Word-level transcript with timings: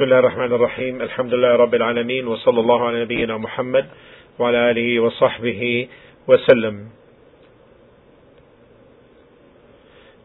بسم 0.00 0.08
الله 0.08 0.18
الرحمن 0.18 0.52
الرحيم. 0.52 1.02
الحمد 1.02 1.34
لله 1.34 1.52
رب 1.56 1.74
العالمين 1.74 2.26
وصلى 2.26 2.60
الله 2.60 2.86
على 2.86 3.02
نبينا 3.04 3.36
محمد 3.36 3.86
وعلى 4.38 4.70
آله 4.70 5.00
وصحبه 5.00 5.88
وسلم. 6.28 6.88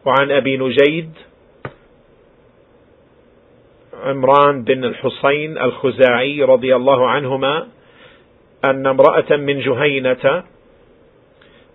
وعن 0.04 0.30
أبي 0.30 0.56
نجيد 0.56 1.10
عمران 4.04 4.64
بن 4.64 4.84
الحصين 4.84 5.58
الخزاعي 5.58 6.42
رضي 6.42 6.76
الله 6.76 7.10
عنهما 7.10 7.68
أن 8.64 8.86
امرأة 8.86 9.36
من 9.36 9.60
جهينة 9.60 10.44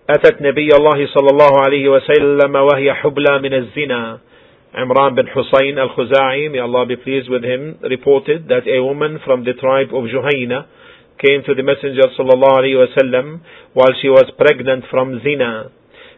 أتت 0.09 0.41
نبي 0.41 0.69
الله 0.73 0.99
صلى 1.05 1.29
الله 1.31 1.53
عليه 1.65 1.89
وسلم 1.89 2.55
وهي 2.55 2.93
حبلى 2.93 3.39
من 3.39 3.53
الزنا. 3.53 4.19
Imran 4.76 5.16
bin 5.16 5.26
Husayn 5.26 5.78
al-Khuza'i, 5.78 6.52
may 6.52 6.58
Allah 6.58 6.84
be 6.86 6.96
pleased 6.96 7.30
with 7.30 7.42
him, 7.42 7.78
reported 7.80 8.48
that 8.48 8.68
a 8.68 8.84
woman 8.84 9.18
from 9.24 9.44
the 9.44 9.54
tribe 9.54 9.88
of 9.88 10.04
Juhayna 10.04 10.66
came 11.16 11.40
to 11.48 11.54
the 11.54 11.62
Messenger 11.64 12.12
sallallahu 12.12 12.60
alayhi 12.60 12.76
wasallam 12.76 13.40
while 13.72 13.94
she 14.02 14.08
was 14.08 14.28
pregnant 14.36 14.84
from 14.90 15.20
zina, 15.24 15.72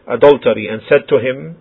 adultery, 0.08 0.66
and 0.66 0.82
said 0.90 1.06
to 1.08 1.18
him, 1.18 1.56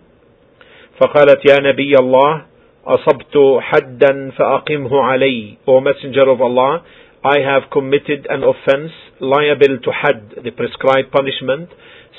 فقالت 0.98 1.46
يا 1.46 1.62
نبي 1.62 1.94
الله 1.94 2.46
أصبت 2.86 3.60
حدا 3.60 4.30
فأقمه 4.34 4.90
علي 4.90 5.56
O 5.68 5.80
Messenger 5.80 6.30
of 6.30 6.40
Allah, 6.40 6.82
I 7.22 7.38
have 7.40 7.70
committed 7.70 8.26
an 8.28 8.42
offense 8.42 8.90
liable 9.20 9.78
to 9.84 9.90
had, 9.92 10.42
the 10.42 10.50
prescribed 10.50 11.12
punishment, 11.12 11.70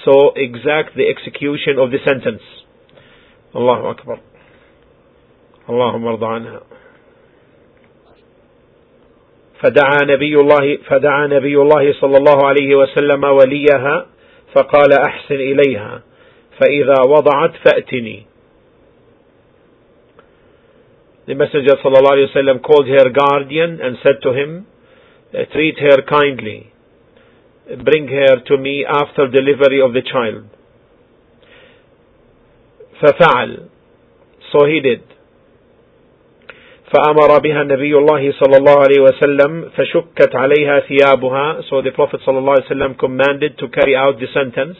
so 0.06 0.32
exact 0.36 0.96
the 0.96 1.08
execution 1.08 1.80
of 1.80 1.92
the 1.92 1.98
sentence. 2.08 2.44
Allahu 3.54 3.88
Akbar. 3.88 4.20
اللهم 5.69 6.07
ارض 6.07 6.25
عنها 6.25 6.61
فدعا 9.61 9.99
نبي 10.05 10.41
الله 10.41 10.77
فدعا 10.77 11.27
نبي 11.27 11.57
الله 11.57 11.93
صلى 11.93 12.17
الله 12.17 12.47
عليه 12.47 12.75
وسلم 12.75 13.25
وليها 13.25 14.07
فقال 14.55 14.93
أحسن 14.93 15.35
إليها 15.35 16.03
فإذا 16.61 17.03
وضعت 17.07 17.53
فأتني 17.65 18.27
The 21.27 21.35
Messenger 21.35 21.81
صلى 21.83 21.99
الله 21.99 22.13
عليه 22.13 22.29
وسلم 22.31 22.59
called 22.61 22.87
her 22.87 23.09
guardian 23.09 23.81
and 23.81 23.97
said 24.03 24.21
to 24.23 24.35
him, 24.35 24.67
treat 25.53 25.79
her 25.79 26.03
kindly. 26.03 26.71
Bring 27.83 28.09
her 28.09 28.41
to 28.45 28.59
me 28.59 28.85
after 28.85 29.27
delivery 29.29 29.81
of 29.81 29.95
the 29.95 30.03
child. 30.03 30.45
ففعل. 33.01 33.69
So 34.53 34.67
he 34.67 34.81
did. 34.81 35.14
فأمر 36.95 37.39
بها 37.39 37.63
النبي 37.63 37.99
الله 37.99 38.33
صلى 38.33 38.57
الله 38.57 38.77
عليه 38.85 39.01
وسلم 39.03 39.71
فشكت 39.77 40.37
عليها 40.37 40.81
ثيابها 40.81 41.61
so 41.69 41.83
the 41.83 41.91
Prophet 41.91 42.21
صلى 42.27 42.39
الله 42.39 42.53
عليه 42.53 42.67
وسلم 42.67 42.95
commanded 42.97 43.59
to 43.59 43.69
carry 43.69 43.97
out 43.97 44.19
the 44.21 44.27
sentence 44.35 44.79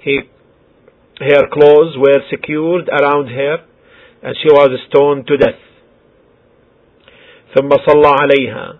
he, 0.00 0.20
her 1.20 1.46
clothes 1.52 1.96
were 1.96 2.20
secured 2.30 2.88
around 2.88 3.28
her 3.28 3.58
and 4.22 4.34
she 4.42 4.48
was 4.48 4.70
stoned 4.88 5.26
to 5.26 5.36
death 5.36 5.62
ثم 7.54 7.68
صلى 7.70 8.10
عليها 8.22 8.78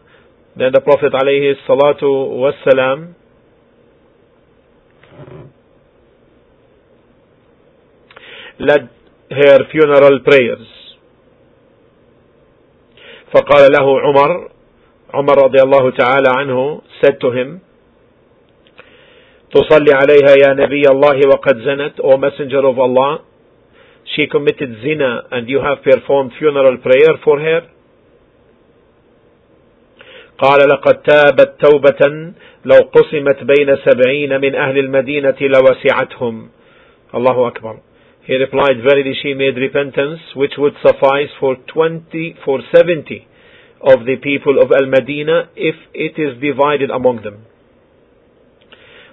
then 0.57 0.73
the 0.73 0.81
Prophet 0.81 1.13
عليه 1.15 1.51
الصلاة 1.53 2.03
والسلام 2.43 3.15
led 8.59 8.89
her 9.31 9.59
funeral 9.71 10.21
prayers 10.21 10.67
فقال 13.35 13.73
له 13.79 14.01
عمر 14.01 14.49
عمر 15.15 15.45
رضي 15.45 15.61
الله 15.63 15.91
تعالى 15.91 16.29
عنه 16.39 16.81
said 17.03 17.17
to 17.21 17.31
him 17.31 17.59
تصلي 19.55 19.93
عليها 19.95 20.33
يا 20.45 20.55
نبي 20.55 20.83
الله 20.91 21.21
وقد 21.29 21.57
زنت 21.59 22.01
O 22.01 22.17
messenger 22.17 22.65
of 22.67 22.79
Allah. 22.79 23.23
She 24.05 24.27
committed 24.27 24.71
zina 24.83 25.23
and 25.31 25.49
you 25.49 25.61
have 25.61 25.83
performed 25.83 26.33
funeral 26.39 26.77
prayer 26.79 27.15
for 27.25 27.39
her. 27.41 27.63
قال 30.39 30.69
لقد 30.69 31.03
تابت 31.03 31.51
توبة 31.61 32.33
لو 32.65 32.79
قسمت 32.97 33.45
بين 33.45 33.77
سبعين 33.77 34.41
من 34.41 34.55
أهل 34.55 34.79
المدينة 34.79 35.37
لوسعتهم. 35.41 36.49
الله 37.15 37.49
أكبر 37.49 37.77
He 38.24 38.36
replied, 38.36 38.84
Verily 38.84 39.14
she 39.22 39.34
made 39.34 39.58
repentance 39.58 40.20
which 40.36 40.54
would 40.58 40.74
suffice 40.86 41.32
for 41.40 41.56
twenty, 41.74 42.36
for 42.46 42.60
seventy 42.76 43.28
of 43.82 44.06
the 44.06 44.18
people 44.22 44.62
of 44.62 44.72
Al-Madinah 44.72 45.50
if 45.56 45.76
it 45.94 46.20
is 46.20 46.40
divided 46.42 46.92
among 46.92 47.24
them. 47.24 47.46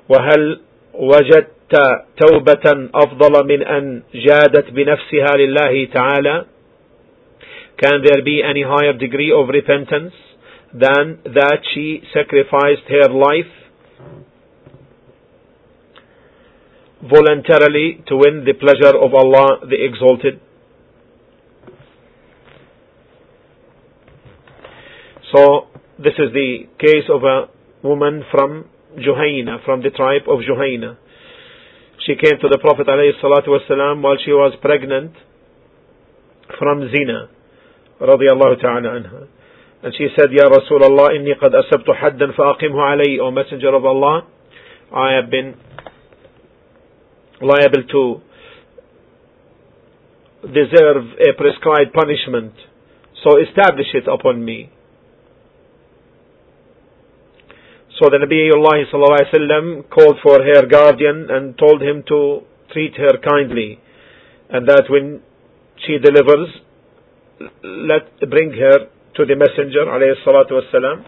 وهل 0.09 0.61
وجدت 0.95 1.75
توبة 2.17 2.91
أفضل 2.95 3.47
من 3.47 3.63
أن 3.63 4.03
جادت 4.15 4.71
بنفسها 4.71 5.37
لله 5.37 5.85
تعالى 5.95 6.45
Can 7.79 8.03
there 8.05 8.23
be 8.25 8.43
any 8.43 8.63
higher 8.63 8.93
degree 8.93 9.33
of 9.33 9.49
repentance 9.49 10.15
than 10.73 11.19
that 11.25 11.61
she 11.75 12.03
sacrificed 12.13 12.89
her 12.89 13.09
life 13.13 13.53
voluntarily 17.04 18.04
to 18.08 18.16
win 18.16 18.46
the 18.46 18.54
pleasure 18.54 18.96
of 18.96 19.14
Allah 19.14 19.66
the 19.68 19.78
Exalted. 19.84 20.40
So, 25.34 25.68
this 25.98 26.14
is 26.20 26.34
the 26.34 26.68
case 26.78 27.08
of 27.10 27.24
a 27.24 27.48
woman 27.84 28.24
from 28.32 28.66
Juhayna, 28.98 29.64
from 29.66 29.82
the 29.82 29.90
tribe 29.90 30.24
of 30.28 30.40
Juhayna. 30.40 30.98
She 32.06 32.16
came 32.16 32.40
to 32.42 32.50
the 32.50 32.58
Prophet 32.60 32.88
ﷺ 32.88 34.02
while 34.02 34.18
she 34.24 34.32
was 34.32 34.58
pregnant 34.62 35.14
from 36.60 36.90
Zina, 36.92 37.30
radiallahu 38.02 38.60
ta'ala 38.60 38.90
anha. 38.90 39.28
And 39.84 39.94
she 39.98 40.08
said, 40.18 40.30
Ya 40.32 40.50
Rasulullah, 40.50 41.10
inni 41.16 41.34
qad 41.42 41.54
asabtu 41.54 41.96
haddan 41.96 42.36
fa'aqimhu 42.36 42.76
alayhi, 42.76 43.20
O 43.20 43.32
Messenger 43.32 43.76
of 43.76 43.86
Allah, 43.86 44.28
I 44.94 45.14
have 45.14 45.32
been 45.32 45.56
liable 47.42 47.84
to 47.92 48.22
deserve 50.48 51.06
a 51.20 51.34
prescribed 51.38 51.94
punishment. 51.94 52.54
So 53.24 53.38
establish 53.38 53.88
it 53.94 54.08
upon 54.08 54.44
me. 54.44 54.72
So 58.00 58.10
the 58.10 58.18
Nabiullah 58.18 58.92
sallallahu 58.92 59.90
called 59.92 60.18
for 60.24 60.42
her 60.42 60.66
guardian 60.66 61.28
and 61.30 61.56
told 61.58 61.82
him 61.84 62.04
to 62.08 62.42
treat 62.74 62.96
her 62.98 63.20
kindly, 63.22 63.80
and 64.50 64.68
that 64.68 64.90
when 64.90 65.22
she 65.86 66.00
delivers, 66.00 66.50
let 67.64 68.20
bring 68.30 68.54
her 68.54 68.88
to 69.16 69.26
the 69.26 69.36
Messenger 69.36 69.86
alayhi. 69.86 71.04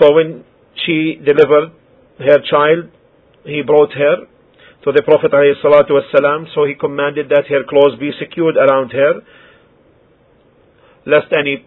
So 0.00 0.14
when 0.14 0.44
she 0.86 1.20
delivered 1.22 1.72
her 2.18 2.38
child, 2.48 2.88
he 3.44 3.62
brought 3.62 3.92
her 3.92 4.26
so 4.84 4.90
the 4.90 5.02
Prophet 5.02 5.30
ﷺ, 5.30 6.54
so 6.54 6.64
he 6.64 6.74
commanded 6.74 7.28
that 7.28 7.46
her 7.46 7.62
clothes 7.68 7.98
be 8.00 8.10
secured 8.18 8.56
around 8.56 8.90
her, 8.90 9.22
lest 11.06 11.32
any 11.32 11.64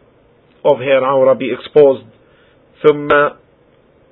of 0.65 0.79
her 0.79 1.01
awrah 1.01 1.37
be 1.37 1.51
exposed. 1.53 2.03
ثم 2.83 3.07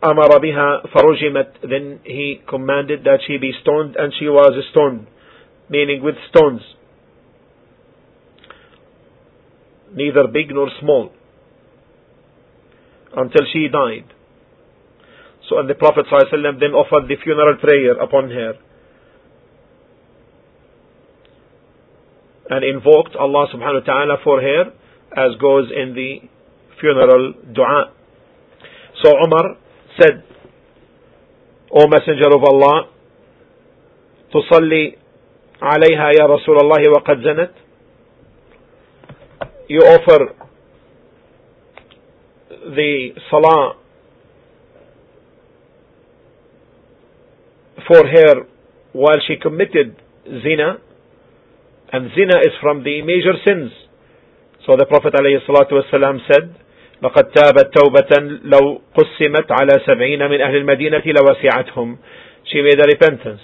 أمر 0.03 0.39
بها 0.39 0.87
فرجمت 0.87 1.69
Then 1.69 1.99
he 2.05 2.41
commanded 2.47 3.03
that 3.03 3.19
she 3.27 3.37
be 3.37 3.51
stoned, 3.61 3.97
and 3.97 4.13
she 4.17 4.29
was 4.29 4.53
stoned, 4.71 5.07
meaning 5.69 6.01
with 6.01 6.15
stones, 6.29 6.61
neither 9.93 10.27
big 10.27 10.49
nor 10.53 10.69
small, 10.79 11.11
until 13.17 13.45
she 13.51 13.67
died. 13.67 14.05
So, 15.49 15.59
and 15.59 15.69
the 15.69 15.75
Prophet 15.75 16.05
ﷺ 16.09 16.59
then 16.61 16.71
offered 16.71 17.09
the 17.09 17.17
funeral 17.21 17.57
prayer 17.57 17.99
upon 17.99 18.29
her. 18.29 18.53
and 22.50 22.64
invoked 22.64 23.14
Allah 23.16 23.46
subhanahu 23.52 23.86
wa 23.86 23.92
ta'ala 23.92 24.16
for 24.24 24.40
her 24.40 24.72
as 25.16 25.36
goes 25.40 25.68
in 25.74 25.94
the 25.94 26.20
funeral 26.80 27.34
dua. 27.54 27.92
So 29.02 29.12
Umar 29.16 29.56
said, 30.00 30.24
O 31.70 31.86
Messenger 31.86 32.34
of 32.34 32.44
Allah, 32.44 32.88
تصلي 34.32 34.96
عليها 35.62 36.10
يا 36.20 36.26
رسول 36.26 36.56
الله 36.62 36.82
وقد 36.96 37.20
زنت 37.22 37.50
You 39.68 39.80
offer 39.80 40.34
the 42.74 43.10
salah 43.30 43.76
for 47.86 48.06
her 48.06 48.46
while 48.92 49.20
she 49.26 49.36
committed 49.36 49.96
zina 50.42 50.78
and 51.92 52.10
zina 52.14 52.38
is 52.40 52.52
from 52.60 52.84
the 52.84 53.02
major 53.02 53.34
sins. 53.46 53.72
So 54.66 54.76
the 54.76 54.86
Prophet 54.86 55.14
ﷺ 55.14 56.18
said, 56.30 56.54
لقد 57.02 57.30
تابت 57.30 57.74
توبة 57.78 58.40
لو 58.44 58.80
قسمت 58.94 59.52
على 59.52 59.80
سبعين 59.86 60.30
من 60.30 60.40
أهل 60.40 60.56
المدينة 60.56 61.02
لوسعتهم 61.06 61.98
she 62.44 62.62
made 62.62 62.80
a 62.80 62.86
repentance 62.92 63.40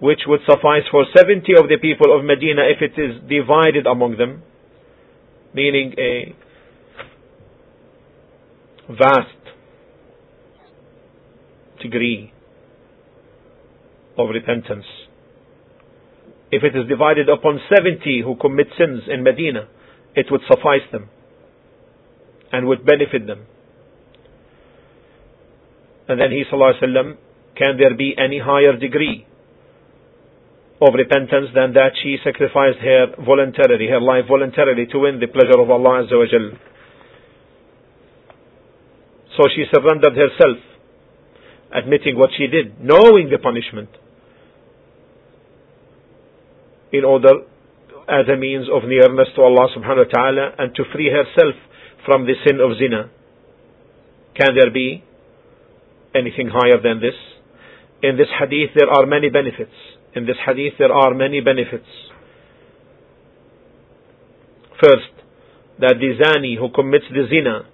which 0.00 0.20
would 0.26 0.40
suffice 0.48 0.82
for 0.90 1.04
70 1.16 1.52
of 1.56 1.68
the 1.68 1.78
people 1.80 2.16
of 2.18 2.24
Medina 2.24 2.62
if 2.66 2.82
it 2.82 2.98
is 3.00 3.16
divided 3.28 3.86
among 3.86 4.16
them 4.16 4.42
meaning 5.54 5.94
a 5.98 6.34
vast 8.90 9.28
degree 11.80 12.32
of 14.18 14.28
repentance 14.30 14.86
if 16.50 16.62
it 16.62 16.76
is 16.76 16.88
divided 16.88 17.28
upon 17.28 17.60
70 17.68 18.22
who 18.22 18.36
commit 18.36 18.68
sins 18.78 19.02
in 19.08 19.22
Medina 19.22 19.68
it 20.14 20.26
would 20.30 20.40
suffice 20.48 20.86
them 20.90 21.08
and 22.50 22.66
would 22.66 22.86
benefit 22.86 23.26
them. 23.26 23.44
And 26.08 26.20
then 26.20 26.30
he 26.30 26.44
وسلم, 26.50 27.16
can 27.56 27.76
there 27.78 27.94
be 27.94 28.14
any 28.16 28.38
higher 28.38 28.76
degree 28.76 29.26
of 30.80 30.94
repentance 30.94 31.48
than 31.54 31.72
that 31.72 31.92
she 32.02 32.16
sacrificed 32.22 32.78
her 32.80 33.06
voluntarily, 33.24 33.88
her 33.88 34.00
life 34.00 34.24
voluntarily 34.28 34.86
to 34.86 34.98
win 34.98 35.20
the 35.20 35.26
pleasure 35.26 35.58
of 35.58 35.70
Allah 35.70 36.04
Azza 36.04 36.16
wa 36.16 36.26
Jal. 36.30 36.50
So 39.36 39.48
she 39.54 39.64
surrendered 39.72 40.16
herself, 40.16 40.58
admitting 41.72 42.16
what 42.16 42.30
she 42.36 42.46
did, 42.46 42.80
knowing 42.80 43.30
the 43.30 43.38
punishment, 43.38 43.88
in 46.91 47.03
order 47.03 47.31
as 48.07 48.27
a 48.27 48.37
means 48.37 48.67
of 48.67 48.83
nearness 48.87 49.27
to 49.35 49.41
Allah 49.41 49.67
subhanahu 49.75 50.07
wa 50.07 50.11
ta'ala 50.11 50.45
and 50.57 50.75
to 50.75 50.83
free 50.93 51.09
herself 51.09 51.55
from 52.05 52.25
the 52.25 52.33
sin 52.45 52.59
of 52.59 52.77
zina. 52.77 53.09
Can 54.35 54.55
there 54.55 54.71
be 54.71 55.03
anything 56.15 56.49
higher 56.51 56.81
than 56.81 56.99
this? 56.99 57.15
In 58.03 58.17
this 58.17 58.27
hadith 58.39 58.71
there 58.75 58.89
are 58.89 59.05
many 59.05 59.29
benefits. 59.29 59.75
In 60.15 60.25
this 60.25 60.37
hadith 60.45 60.73
there 60.79 60.91
are 60.91 61.13
many 61.13 61.41
benefits. 61.41 61.87
First, 64.81 65.13
that 65.79 65.95
the 65.99 66.17
zani 66.19 66.57
who 66.57 66.69
commits 66.73 67.05
the 67.11 67.27
zina, 67.29 67.65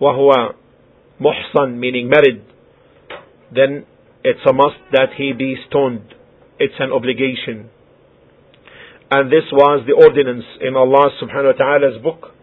wahwa 0.00 0.54
muhsan 1.20 1.76
meaning 1.76 2.08
married, 2.08 2.44
then 3.54 3.84
it's 4.24 4.40
a 4.48 4.52
must 4.52 4.78
that 4.92 5.10
he 5.16 5.32
be 5.32 5.56
stoned. 5.68 6.14
It's 6.58 6.74
an 6.78 6.92
obligation. 6.92 7.70
And 9.11 9.31
this 9.31 9.45
was 9.51 9.85
the 9.85 9.93
ordinance 9.93 10.45
in 10.61 10.75
Allah 10.75 11.09
subhanahu 11.21 11.53
wa 11.53 11.59
ta'ala's 11.59 12.01
book 12.01 12.33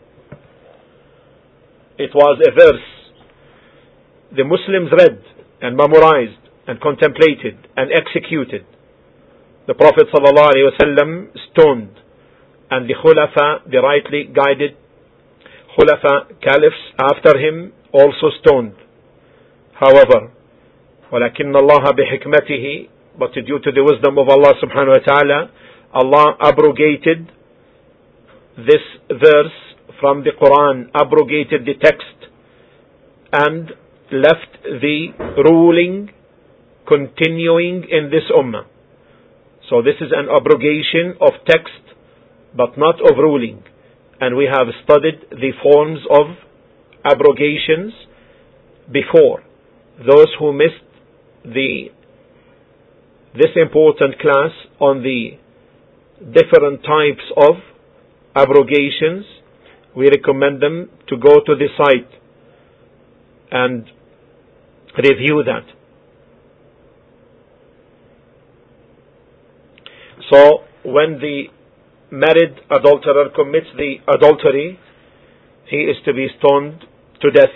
it 2.01 2.15
was 2.15 2.41
a 2.41 2.51
verse 2.57 2.89
the 4.33 4.45
Muslims 4.45 4.89
read 4.97 5.21
and 5.61 5.77
memorized 5.77 6.41
and 6.67 6.81
contemplated 6.81 7.59
and 7.77 7.91
executed. 7.93 8.65
The 9.67 9.75
Prophet 9.75 10.07
ﷺ 10.09 11.29
stoned 11.51 11.91
and 12.71 12.89
the 12.89 12.95
Khulafa, 12.95 13.69
the 13.71 13.83
rightly 13.83 14.31
guided 14.33 14.79
Khulafa, 15.77 16.41
caliphs 16.41 16.81
after 16.99 17.37
him 17.37 17.73
also 17.93 18.31
stoned. 18.41 18.75
However, 19.75 20.33
ولكن 21.13 21.53
الله 21.53 21.85
بحكمته 21.85 22.89
but 23.19 23.35
due 23.35 23.59
to 23.59 23.73
the 23.73 23.83
wisdom 23.85 24.17
of 24.17 24.29
Allah 24.29 24.55
subhanahu 24.63 24.97
wa 24.97 25.05
ta'ala 25.05 25.51
Allah 25.96 26.36
abrogated 26.42 27.32
this 28.58 28.84
verse 29.10 29.58
from 30.00 30.24
the 30.24 30.32
Quran 30.32 30.90
abrogated 30.94 31.66
the 31.66 31.76
text 31.82 32.18
and 33.32 33.72
left 34.12 34.62
the 34.64 35.16
ruling 35.38 36.10
continuing 36.88 37.86
in 37.90 38.12
this 38.12 38.28
ummah. 38.30 38.66
So 39.70 39.82
this 39.82 39.96
is 40.02 40.12
an 40.12 40.28
abrogation 40.30 41.16
of 41.22 41.34
text 41.48 41.82
but 42.56 42.78
not 42.78 42.96
of 43.02 43.18
ruling. 43.18 43.64
And 44.20 44.36
we 44.36 44.46
have 44.52 44.68
studied 44.84 45.28
the 45.32 45.52
forms 45.64 46.00
of 46.10 46.38
abrogations 47.04 47.94
before. 48.92 49.44
Those 49.98 50.28
who 50.40 50.54
missed 50.54 50.86
the 51.44 51.90
this 53.34 53.52
important 53.56 54.20
class 54.20 54.52
on 54.80 55.04
the 55.04 55.38
different 56.20 56.82
types 56.84 57.24
of 57.38 57.56
abrogations 58.36 59.26
we 59.96 60.10
recommend 60.10 60.62
them 60.62 60.90
to 61.08 61.18
go 61.18 61.40
to 61.46 61.56
the 61.56 61.68
site 61.78 62.10
and 63.52 63.86
review 64.98 65.44
that. 65.46 65.66
So 70.32 70.64
when 70.84 71.20
the 71.20 71.46
married 72.12 72.60
adulterer 72.70 73.30
commits 73.36 73.68
the 73.78 73.96
adultery, 74.14 74.80
he 75.70 75.78
is 75.78 75.96
to 76.06 76.14
be 76.14 76.28
stoned 76.40 76.84
to 77.22 77.32
death. 77.32 77.56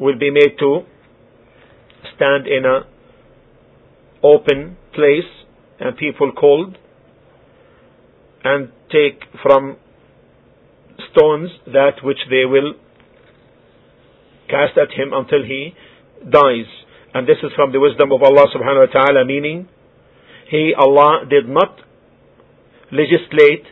Will 0.00 0.18
be 0.18 0.30
made 0.30 0.58
to 0.58 0.80
stand 2.16 2.46
in 2.46 2.64
a 2.64 2.80
open 4.24 4.76
place 4.94 5.30
and 5.82 5.96
people 5.96 6.32
called 6.32 6.78
and 8.44 8.68
take 8.90 9.22
from 9.42 9.76
stones 11.10 11.50
that 11.66 12.02
which 12.02 12.18
they 12.30 12.44
will 12.44 12.74
cast 14.48 14.78
at 14.78 14.92
him 14.92 15.12
until 15.12 15.42
he 15.42 15.74
dies. 16.28 16.70
And 17.14 17.26
this 17.26 17.38
is 17.42 17.50
from 17.56 17.72
the 17.72 17.80
wisdom 17.80 18.12
of 18.12 18.22
Allah 18.22 18.46
subhanahu 18.54 18.88
wa 18.88 18.92
ta'ala, 18.92 19.24
meaning 19.24 19.68
He, 20.50 20.72
Allah, 20.76 21.24
did 21.28 21.48
not 21.48 21.80
legislate, 22.92 23.64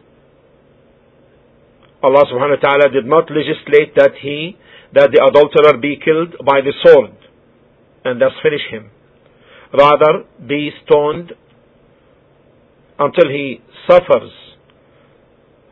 Allah 2.03 2.25
subhanahu 2.25 2.57
wa 2.57 2.69
ta'ala 2.69 2.89
did 2.93 3.07
not 3.07 3.31
legislate 3.31 3.95
that 3.97 4.12
he, 4.23 4.57
that 4.95 5.11
the 5.12 5.21
adulterer 5.23 5.79
be 5.79 6.01
killed 6.03 6.37
by 6.45 6.61
the 6.61 6.73
sword 6.83 7.12
and 8.05 8.21
thus 8.21 8.33
finish 8.43 8.65
him. 8.71 8.91
Rather, 9.73 10.25
be 10.47 10.71
stoned 10.85 11.33
until 13.00 13.31
he 13.31 13.61
suffers 13.88 14.31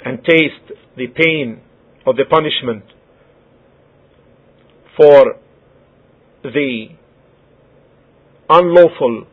and 0.04 0.18
tastes 0.24 0.72
the 0.96 1.06
pain 1.06 1.60
of 2.06 2.16
the 2.16 2.24
punishment 2.24 2.84
for 4.96 5.36
the 6.42 6.86
unlawful 8.48 9.26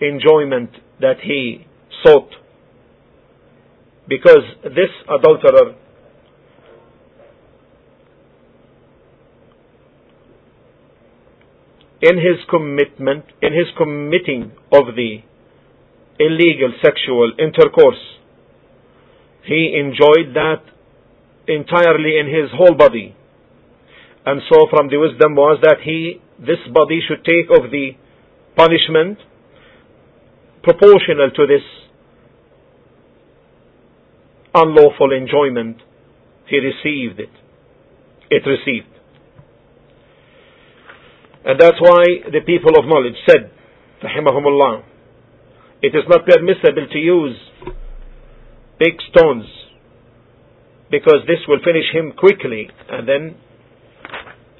enjoyment 0.00 0.70
that 1.00 1.20
he 1.22 1.66
sought. 2.02 2.30
Because 4.08 4.42
this 4.64 4.90
adulterer 5.06 5.74
in 12.00 12.16
his 12.16 12.38
commitment, 12.48 13.24
in 13.42 13.52
his 13.52 13.66
committing 13.76 14.52
of 14.72 14.94
the 14.96 15.18
illegal 16.18 16.72
sexual 16.82 17.32
intercourse, 17.38 18.00
he 19.44 19.74
enjoyed 19.78 20.34
that 20.34 20.62
entirely 21.46 22.18
in 22.18 22.26
his 22.26 22.50
whole 22.52 22.74
body. 22.74 23.16
And 24.26 24.42
so 24.52 24.66
from 24.70 24.88
the 24.88 24.98
wisdom 24.98 25.34
was 25.34 25.58
that 25.62 25.78
he, 25.82 26.20
this 26.38 26.60
body 26.72 27.00
should 27.06 27.24
take 27.24 27.48
of 27.50 27.70
the 27.70 27.92
punishment 28.56 29.18
proportional 30.62 31.30
to 31.34 31.46
this 31.46 31.64
unlawful 34.54 35.12
enjoyment. 35.16 35.78
He 36.46 36.58
received 36.58 37.20
it. 37.20 37.30
It 38.30 38.42
received. 38.44 38.92
And 41.44 41.58
that's 41.58 41.80
why 41.80 42.04
the 42.30 42.40
people 42.44 42.76
of 42.78 42.84
knowledge 42.84 43.16
said, 43.26 43.50
Rahimahumullah, 44.02 44.82
it 45.82 45.94
is 45.94 46.04
not 46.08 46.26
permissible 46.26 46.86
to 46.90 46.98
use 46.98 47.36
big 48.78 48.94
stones 49.10 49.44
because 50.90 51.20
this 51.26 51.38
will 51.46 51.60
finish 51.64 51.86
him 51.92 52.12
quickly. 52.16 52.68
And 52.88 53.08
then 53.08 53.36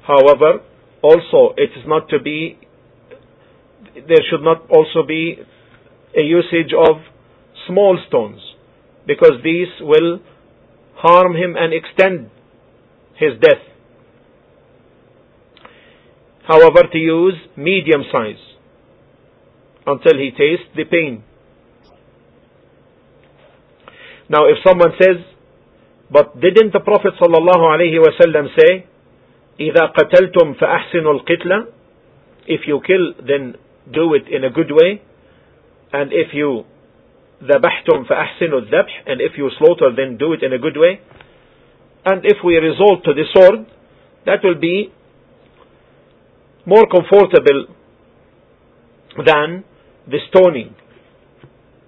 however 0.07 0.61
also 1.01 1.53
it 1.57 1.71
is 1.77 1.85
not 1.85 2.09
to 2.09 2.19
be 2.19 2.57
there 3.95 4.23
should 4.29 4.43
not 4.43 4.69
also 4.69 5.05
be 5.07 5.37
a 6.17 6.21
usage 6.21 6.73
of 6.73 6.97
small 7.67 7.97
stones 8.07 8.39
because 9.05 9.33
these 9.43 9.67
will 9.81 10.19
harm 10.95 11.35
him 11.35 11.55
and 11.57 11.73
extend 11.73 12.29
his 13.15 13.39
death. 13.41 13.63
However 16.47 16.83
to 16.91 16.97
use 16.97 17.35
medium 17.55 18.03
size 18.11 18.41
until 19.88 20.16
he 20.18 20.30
tastes 20.30 20.68
the 20.76 20.84
pain 20.84 21.22
now 24.28 24.46
if 24.46 24.56
someone 24.64 24.92
says 25.00 25.18
But 26.10 26.40
didn't 26.40 26.72
the 26.72 26.80
Prophet 26.80 27.14
sallallahu 27.20 27.64
alaihi 27.74 27.98
wasallam 27.98 28.48
say, 28.58 28.86
إذا 29.60 29.86
قتلتم 29.94 30.54
فأحسنوا 30.54 31.12
القتلة 31.12 31.66
If 32.46 32.66
you 32.66 32.80
kill, 32.86 33.14
then 33.26 33.54
do 33.90 34.14
it 34.14 34.28
in 34.28 34.44
a 34.44 34.50
good 34.50 34.70
way. 34.70 35.02
And 35.92 36.12
if 36.12 36.34
you 36.34 36.64
ذبحتم 37.42 38.04
فأحسنوا 38.04 38.60
الذبح 38.60 39.06
And 39.06 39.20
if 39.20 39.32
you 39.36 39.50
slaughter, 39.58 39.90
then 39.96 40.16
do 40.18 40.32
it 40.34 40.42
in 40.42 40.52
a 40.52 40.58
good 40.58 40.76
way. 40.76 41.00
And 42.04 42.24
if 42.24 42.38
we 42.44 42.56
resort 42.56 43.02
to 43.04 43.14
the 43.14 43.24
sword, 43.34 43.66
that 44.26 44.44
will 44.44 44.60
be 44.60 44.92
more 46.66 46.86
comfortable 46.86 47.74
than 49.24 49.64
the 50.09 50.19
stoning, 50.29 50.75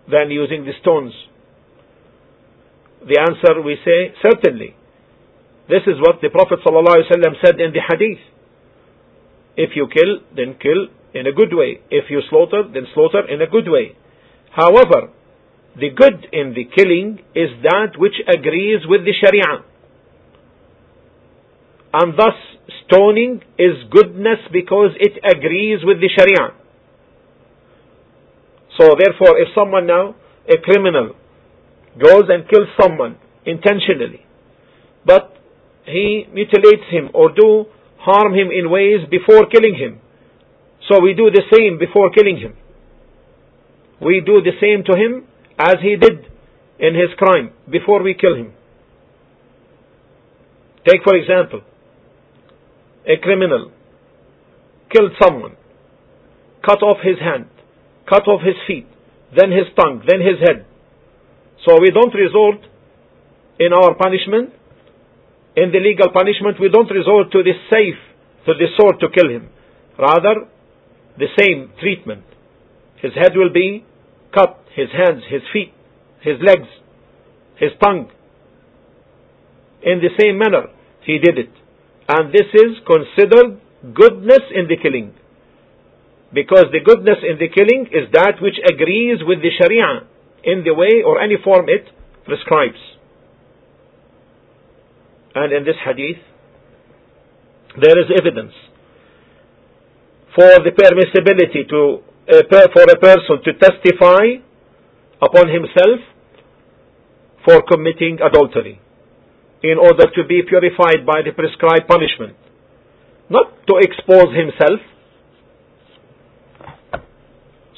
than 0.10 0.30
using 0.30 0.66
the 0.66 0.74
stones. 0.82 1.14
The 3.02 3.20
answer 3.20 3.62
we 3.62 3.78
say, 3.84 4.14
certainly. 4.22 4.76
This 5.68 5.82
is 5.88 5.98
what 6.00 6.22
the 6.22 6.30
Prophet 6.30 6.60
ﷺ 6.66 7.34
said 7.44 7.60
in 7.60 7.72
the 7.74 7.82
hadith. 7.88 8.20
If 9.58 9.72
you 9.76 9.88
kill, 9.88 10.22
then 10.36 10.56
kill 10.62 10.88
in 11.14 11.28
a 11.28 11.34
good 11.34 11.54
way. 11.54 11.82
If 11.90 12.10
you 12.10 12.22
slaughter, 12.30 12.64
then 12.72 12.88
slaughter 12.94 13.28
in 13.28 13.42
a 13.42 13.48
good 13.48 13.68
way. 13.68 13.96
However, 14.52 15.12
the 15.76 15.90
good 15.90 16.28
in 16.32 16.54
the 16.54 16.66
killing 16.76 17.20
is 17.34 17.50
that 17.64 17.98
which 17.98 18.20
agrees 18.28 18.82
with 18.88 19.02
the 19.06 19.14
Sharia. 19.16 19.64
And 21.94 22.14
thus, 22.18 22.36
stoning 22.86 23.42
is 23.58 23.88
goodness 23.90 24.40
because 24.52 24.92
it 25.00 25.20
agrees 25.24 25.80
with 25.84 26.00
the 26.00 26.10
Sharia. 26.16 26.61
So 28.78 28.96
therefore, 28.98 29.40
if 29.40 29.50
someone 29.56 29.88
now, 29.88 30.16
a 30.48 30.58
criminal, 30.58 31.16
goes 32.00 32.24
and 32.30 32.48
kills 32.48 32.70
someone 32.80 33.18
intentionally, 33.46 34.26
but 35.06 35.36
he 35.86 36.26
mutilates 36.32 36.88
him 36.90 37.10
or 37.14 37.32
do 37.34 37.66
harm 37.98 38.34
him 38.34 38.50
in 38.52 38.70
ways 38.70 39.02
before 39.10 39.46
killing 39.48 39.76
him. 39.76 40.00
So 40.90 41.02
we 41.02 41.14
do 41.14 41.30
the 41.30 41.44
same 41.54 41.78
before 41.78 42.12
killing 42.12 42.38
him. 42.38 42.56
We 44.02 44.22
do 44.26 44.42
the 44.42 44.54
same 44.60 44.84
to 44.86 44.98
him 44.98 45.28
as 45.60 45.76
he 45.82 45.96
did 45.96 46.26
in 46.80 46.96
his 46.96 47.14
crime 47.18 47.52
before 47.70 48.02
we 48.02 48.16
kill 48.16 48.36
him. 48.36 48.54
Take 50.88 51.04
for 51.04 51.16
example, 51.16 51.62
a 53.06 53.18
criminal 53.22 53.72
killed 54.92 55.12
someone, 55.22 55.56
cut 56.66 56.82
off 56.82 56.98
his 57.04 57.20
hand, 57.20 57.48
cut 58.08 58.28
off 58.28 58.42
his 58.42 58.56
feet, 58.68 58.88
then 59.36 59.52
his 59.52 59.68
tongue, 59.76 60.04
then 60.08 60.20
his 60.22 60.40
head. 60.40 60.66
So 61.66 61.80
we 61.80 61.92
don't 61.92 62.14
resort 62.14 62.66
in 63.60 63.74
our 63.74 63.94
punishment, 63.96 64.54
in 65.56 65.72
the 65.72 65.80
legal 65.80 66.10
punishment, 66.14 66.60
we 66.60 66.70
don't 66.70 66.90
resort 66.90 67.32
to 67.32 67.44
the 67.44 67.54
sayf, 67.70 68.00
to 68.46 68.54
the 68.54 68.68
sword 68.78 69.00
to 69.02 69.08
kill 69.10 69.30
him. 69.30 69.50
Rather, 70.00 70.48
the 71.18 71.28
same 71.38 71.72
treatment. 71.80 72.24
His 73.02 73.12
head 73.14 73.34
will 73.36 73.52
be 73.52 73.86
cut, 74.34 74.64
his 74.76 74.88
hands, 74.92 75.24
his 75.30 75.42
feet, 75.52 75.74
his 76.22 76.38
legs, 76.42 76.70
his 77.58 77.72
tongue. 77.84 78.10
In 79.84 80.00
the 80.00 80.10
same 80.20 80.38
manner, 80.38 80.68
he 81.06 81.18
did 81.20 81.38
it. 81.38 81.52
And 82.08 82.34
this 82.34 82.48
is 82.54 82.78
considered 82.88 83.60
goodness 83.94 84.42
in 84.54 84.68
the 84.68 84.78
killing. 84.82 85.14
Because 86.34 86.66
the 86.72 86.80
goodness 86.80 87.20
in 87.28 87.38
the 87.40 87.50
killing 87.52 87.88
is 87.92 88.12
that 88.14 88.40
which 88.42 88.56
agrees 88.64 89.20
with 89.22 89.40
the 89.42 89.52
Sharia 89.52 90.08
in 90.44 90.64
the 90.64 90.74
way 90.74 91.04
or 91.06 91.22
any 91.22 91.36
form 91.44 91.68
it 91.68 91.92
prescribes. 92.26 92.80
And 95.36 95.52
in 95.54 95.64
this 95.64 95.76
hadith, 95.84 96.24
there 97.80 97.98
is 98.00 98.08
evidence 98.20 98.54
for 100.36 100.60
the 100.64 100.72
permissibility 100.72 101.68
to 101.70 102.04
uh, 102.32 102.44
for 102.48 102.84
a 102.84 103.00
person 103.00 103.44
to 103.44 103.52
testify 103.60 104.40
upon 105.22 105.48
himself 105.50 106.00
for 107.46 107.62
committing 107.64 108.20
adultery 108.24 108.80
in 109.64 109.78
order 109.78 110.10
to 110.16 110.24
be 110.28 110.42
purified 110.48 111.06
by 111.06 111.22
the 111.24 111.32
prescribed 111.32 111.88
punishment. 111.88 112.36
Not 113.30 113.66
to 113.68 113.74
expose 113.80 114.36
himself. 114.36 114.80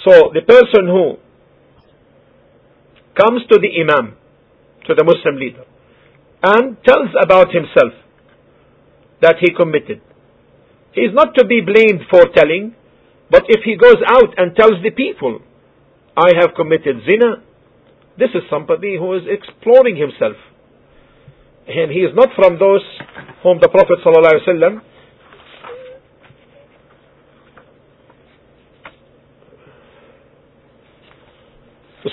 So 0.03 0.31
the 0.33 0.41
person 0.41 0.87
who 0.87 1.17
comes 3.15 3.41
to 3.51 3.59
the 3.59 3.69
Imam, 3.81 4.17
to 4.87 4.95
the 4.95 5.03
Muslim 5.03 5.39
leader, 5.39 5.65
and 6.43 6.77
tells 6.83 7.09
about 7.21 7.53
himself 7.53 7.93
that 9.21 9.37
he 9.39 9.53
committed. 9.53 10.01
He 10.93 11.01
is 11.01 11.13
not 11.13 11.33
to 11.35 11.45
be 11.45 11.61
blamed 11.61 12.01
for 12.11 12.25
telling, 12.35 12.75
but 13.31 13.43
if 13.47 13.63
he 13.63 13.77
goes 13.77 14.01
out 14.05 14.37
and 14.37 14.55
tells 14.55 14.83
the 14.83 14.91
people, 14.91 15.39
I 16.17 16.35
have 16.39 16.53
committed 16.55 16.97
zina, 17.09 17.41
this 18.19 18.29
is 18.35 18.43
somebody 18.49 18.97
who 18.97 19.15
is 19.15 19.23
exploring 19.25 19.95
himself. 19.95 20.35
And 21.65 21.89
he 21.91 21.99
is 21.99 22.13
not 22.13 22.29
from 22.35 22.59
those 22.59 22.83
whom 23.41 23.59
the 23.61 23.69
Prophet 23.69 24.03
ﷺ 24.05 24.81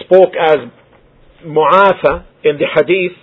spoke 0.06 0.34
as 0.40 0.58
mu'afa 1.46 2.26
in 2.44 2.58
the 2.58 2.68
hadith 2.74 3.18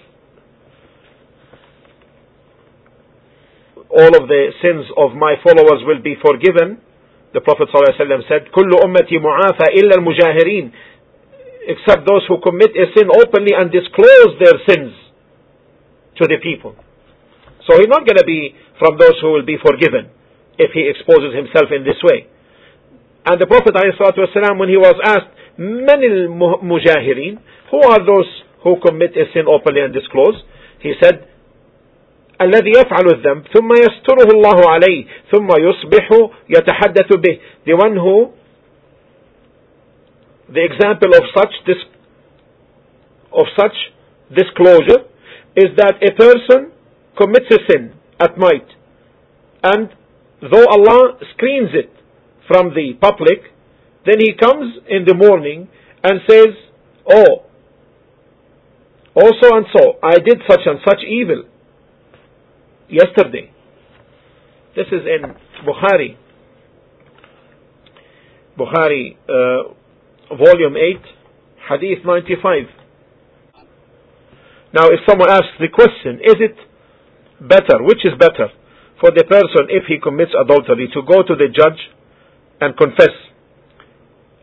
all 3.90 4.12
of 4.16 4.28
the 4.28 4.42
sins 4.62 4.86
of 4.96 5.12
my 5.14 5.36
followers 5.44 5.84
will 5.84 6.00
be 6.02 6.16
forgiven 6.20 6.80
the 7.34 7.40
Prophet 7.40 7.68
ﷺ 7.72 8.28
said 8.28 8.52
كل 8.52 8.70
أمتي 8.84 9.18
معافى 9.18 9.66
إلا 9.80 9.94
المجاهرين 9.98 10.72
except 11.68 12.06
those 12.08 12.24
who 12.28 12.40
commit 12.40 12.70
a 12.76 12.86
sin 12.96 13.08
openly 13.08 13.52
and 13.54 13.70
disclose 13.70 14.34
their 14.42 14.58
sins 14.68 14.92
to 16.18 16.26
the 16.26 16.38
people. 16.42 16.74
So 17.66 17.78
he's 17.78 17.88
not 17.88 18.02
going 18.02 18.18
to 18.18 18.26
be 18.26 18.54
from 18.78 18.98
those 18.98 19.14
who 19.22 19.30
will 19.30 19.46
be 19.46 19.56
forgiven 19.62 20.10
if 20.58 20.74
he 20.74 20.90
exposes 20.90 21.32
himself 21.34 21.70
in 21.70 21.86
this 21.86 22.02
way. 22.02 22.26
And 23.24 23.40
the 23.40 23.46
Prophet 23.46 23.74
ﷺ, 23.78 24.58
when 24.58 24.68
he 24.68 24.76
was 24.76 24.98
asked, 25.06 25.30
من 25.58 25.88
المجاهرين, 25.90 27.38
who 27.70 27.80
are 27.82 28.04
those 28.04 28.30
who 28.62 28.76
commit 28.80 29.16
a 29.16 29.24
sin 29.32 29.44
openly 29.46 29.80
and 29.80 29.92
disclose? 29.92 30.36
He 30.80 30.94
said, 31.02 31.24
الذي 32.40 32.70
يفعل 32.70 33.06
الذنب 33.14 33.46
ثم 33.54 33.72
يستره 33.72 34.28
الله 34.34 34.70
عليه 34.70 35.04
ثم 35.32 35.48
يصبح 35.58 36.28
يتحدث 36.48 37.16
به 37.16 37.38
the 37.66 37.76
one 37.76 37.96
who 37.96 38.32
the 40.48 40.64
example 40.64 41.10
of 41.14 41.22
such 41.36 41.54
this 41.66 41.78
of 43.32 43.46
such 43.56 43.76
disclosure 44.34 45.04
is 45.56 45.70
that 45.76 46.02
a 46.02 46.12
person 46.14 46.72
commits 47.16 47.46
a 47.52 47.58
sin 47.70 47.92
at 48.18 48.36
night 48.38 48.66
and 49.62 49.90
though 50.40 50.66
Allah 50.66 51.18
screens 51.34 51.70
it 51.72 51.90
from 52.48 52.74
the 52.74 52.94
public, 53.00 53.40
then 54.07 54.19
he 54.19 54.33
comes 54.33 54.77
in 54.87 55.05
the 55.05 55.13
morning 55.13 55.67
and 56.03 56.21
says, 56.29 56.49
Oh, 57.09 57.45
also 59.15 59.55
and 59.55 59.65
so, 59.75 59.97
I 60.03 60.19
did 60.19 60.41
such 60.47 60.61
and 60.65 60.79
such 60.87 60.99
evil 61.07 61.45
yesterday. 62.89 63.51
This 64.75 64.85
is 64.91 65.01
in 65.05 65.33
Bukhari. 65.65 66.17
Bukhari, 68.57 69.17
uh, 69.27 69.73
volume 70.35 70.77
8, 70.77 71.01
hadith 71.69 72.05
95. 72.05 72.65
Now, 74.73 74.85
if 74.87 74.99
someone 75.09 75.29
asks 75.29 75.57
the 75.59 75.69
question, 75.73 76.19
is 76.23 76.35
it 76.39 76.55
better, 77.41 77.81
which 77.81 78.05
is 78.05 78.13
better, 78.19 78.49
for 78.99 79.11
the 79.11 79.23
person, 79.23 79.69
if 79.69 79.85
he 79.87 79.97
commits 79.99 80.31
adultery, 80.39 80.89
to 80.93 81.01
go 81.01 81.23
to 81.23 81.35
the 81.35 81.47
judge 81.49 81.79
and 82.61 82.75
confess, 82.77 83.13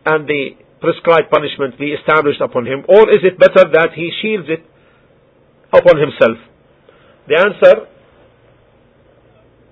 and 0.06 0.28
the 0.28 0.50
prescribed 0.80 1.30
punishment 1.30 1.78
be 1.78 1.92
established 1.92 2.40
upon 2.40 2.66
him, 2.66 2.84
or 2.88 3.10
is 3.10 3.20
it 3.24 3.38
better 3.38 3.68
that 3.72 3.90
he 3.94 4.10
shields 4.20 4.48
it 4.48 4.64
upon 5.72 5.98
himself? 5.98 6.38
The 7.28 7.36
answer 7.40 7.88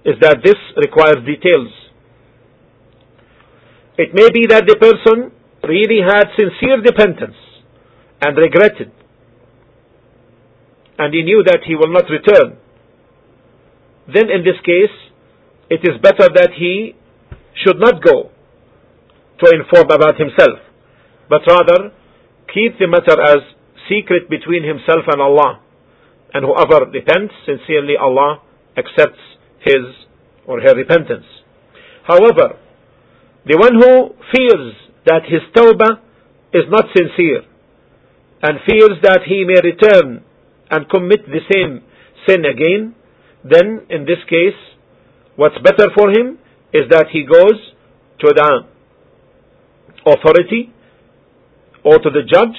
is 0.04 0.16
that 0.20 0.38
this 0.42 0.56
requires 0.76 1.24
details. 1.24 1.68
It 3.98 4.14
may 4.14 4.30
be 4.32 4.46
that 4.48 4.64
the 4.66 4.76
person 4.80 5.30
really 5.62 6.00
had 6.00 6.32
sincere 6.34 6.80
repentance 6.80 7.36
and 8.20 8.36
regretted 8.36 8.90
and 10.98 11.14
he 11.14 11.22
knew 11.22 11.42
that 11.44 11.60
he 11.66 11.74
will 11.74 11.92
not 11.92 12.04
return, 12.10 12.58
then 14.06 14.30
in 14.30 14.44
this 14.44 14.58
case, 14.64 14.94
it 15.70 15.80
is 15.82 16.00
better 16.02 16.28
that 16.34 16.50
he 16.56 16.94
should 17.64 17.78
not 17.78 18.02
go 18.02 18.31
to 19.42 19.50
inform 19.54 19.90
about 19.90 20.16
himself, 20.18 20.58
but 21.28 21.42
rather 21.46 21.92
keep 22.52 22.78
the 22.78 22.86
matter 22.86 23.20
as 23.20 23.42
secret 23.90 24.30
between 24.30 24.62
himself 24.62 25.04
and 25.08 25.20
Allah, 25.20 25.60
And 26.34 26.44
whoever 26.44 26.88
repents 26.90 27.34
sincerely, 27.44 27.94
Allah 28.00 28.40
accepts 28.76 29.20
his 29.60 29.84
or 30.46 30.60
her 30.60 30.74
repentance. 30.74 31.26
However, 32.04 32.56
the 33.44 33.58
one 33.58 33.74
who 33.76 34.14
fears 34.32 34.74
that 35.04 35.28
his 35.28 35.42
tawbah 35.54 36.00
is 36.54 36.64
not 36.70 36.86
sincere 36.96 37.42
and 38.42 38.58
fears 38.66 38.98
that 39.02 39.20
he 39.26 39.44
may 39.44 39.60
return 39.60 40.24
and 40.70 40.88
commit 40.88 41.26
the 41.26 41.44
same 41.52 41.82
sin 42.26 42.44
again, 42.44 42.94
then 43.44 43.86
in 43.90 44.04
this 44.04 44.22
case, 44.28 44.58
what's 45.36 45.58
better 45.62 45.90
for 45.94 46.10
him 46.10 46.38
is 46.72 46.88
that 46.90 47.06
he 47.12 47.24
goes 47.24 47.58
to 48.20 48.32
the 48.34 48.71
authority 50.05 50.73
or 51.83 51.97
to 51.99 52.09
the 52.09 52.23
judge 52.23 52.57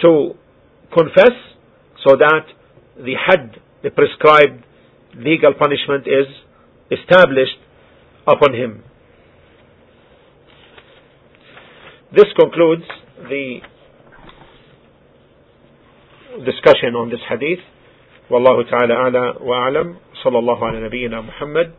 to 0.00 0.34
confess 0.92 1.34
so 2.06 2.16
that 2.16 2.46
the 2.96 3.14
had, 3.14 3.56
the 3.82 3.90
prescribed 3.90 4.64
legal 5.16 5.54
punishment 5.54 6.06
is 6.06 6.26
established 6.90 7.58
upon 8.26 8.54
him. 8.54 8.82
This 12.12 12.26
concludes 12.38 12.84
the 13.28 13.60
discussion 16.44 16.94
on 16.94 17.10
this 17.10 17.20
hadith. 17.28 17.60
والله 18.30 18.62
تعالى 18.62 18.94
أعلى 18.94 19.34
وأعلم 19.40 19.96
صلى 20.24 20.38
الله 20.38 20.64
على 20.66 20.80
نبينا 20.80 21.20
محمد 21.20 21.72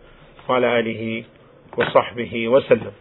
وعلى 0.50 0.79
آله 0.79 1.24
وصحبه 1.77 2.48
وسلم 2.48 2.91